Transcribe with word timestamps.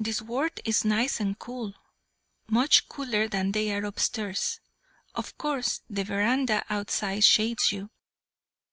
This 0.00 0.20
ward 0.20 0.60
is 0.64 0.84
nice 0.84 1.20
and 1.20 1.38
cool, 1.38 1.74
much 2.48 2.88
cooler 2.88 3.28
than 3.28 3.52
they 3.52 3.72
are 3.72 3.84
upstairs. 3.84 4.58
Of 5.14 5.38
course 5.38 5.82
the 5.88 6.02
verandah 6.02 6.64
outside 6.68 7.22
shades 7.22 7.70
you. 7.70 7.88